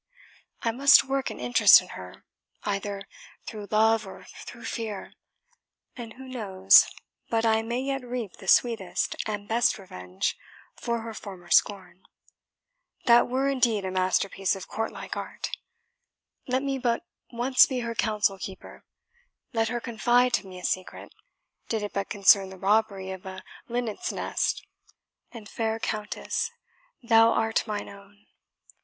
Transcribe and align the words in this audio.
I 0.63 0.71
must 0.71 1.03
work 1.03 1.29
an 1.29 1.39
interest 1.39 1.79
in 1.79 1.89
her, 1.89 2.25
either 2.63 3.03
through 3.45 3.67
love 3.69 4.07
or 4.07 4.25
through 4.47 4.65
fear; 4.65 5.13
and 5.95 6.13
who 6.13 6.27
knows 6.27 6.87
but 7.29 7.45
I 7.45 7.61
may 7.61 7.81
yet 7.81 8.01
reap 8.03 8.37
the 8.37 8.47
sweetest 8.47 9.15
and 9.27 9.47
best 9.47 9.77
revenge 9.77 10.35
for 10.73 11.01
her 11.01 11.13
former 11.13 11.51
scorn? 11.51 12.01
that 13.05 13.27
were 13.29 13.47
indeed 13.47 13.85
a 13.85 13.91
masterpiece 13.91 14.55
of 14.55 14.67
courtlike 14.67 15.15
art! 15.15 15.51
Let 16.47 16.63
me 16.63 16.79
but 16.79 17.05
once 17.31 17.67
be 17.67 17.81
her 17.81 17.93
counsel 17.93 18.39
keeper 18.39 18.83
let 19.53 19.67
her 19.69 19.79
confide 19.79 20.33
to 20.33 20.47
me 20.47 20.57
a 20.57 20.63
secret, 20.65 21.13
did 21.69 21.83
it 21.83 21.93
but 21.93 22.09
concern 22.09 22.49
the 22.49 22.57
robbery 22.57 23.11
of 23.11 23.27
a 23.27 23.43
linnet's 23.67 24.11
nest, 24.11 24.65
and, 25.31 25.47
fair 25.47 25.77
Countess, 25.77 26.49
thou 27.03 27.33
art 27.33 27.67
mine 27.67 27.87
own!" 27.87 28.25